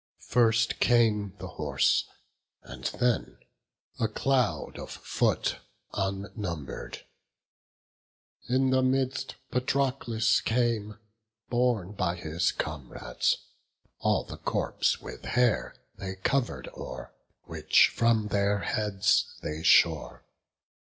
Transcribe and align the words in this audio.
First 0.29 0.79
came 0.79 1.35
the 1.37 1.47
horse, 1.47 2.05
and 2.63 2.85
then 2.85 3.37
a 3.99 4.07
cloud 4.07 4.79
of 4.79 4.89
foot, 4.89 5.59
Unnumber'd; 5.93 7.05
in 8.49 8.71
the 8.71 8.81
midst 8.81 9.35
Patroclus 9.51 10.41
came, 10.43 10.97
Borne 11.51 11.91
by 11.91 12.15
his 12.15 12.51
comrades; 12.51 13.45
all 13.99 14.23
the 14.23 14.37
corpse 14.37 14.99
with 15.01 15.23
hair 15.23 15.75
They 15.99 16.15
cover'd 16.15 16.67
o'er, 16.69 17.13
which 17.43 17.89
from 17.93 18.29
their 18.29 18.61
heads 18.61 19.31
they 19.43 19.61
shore. 19.61 20.25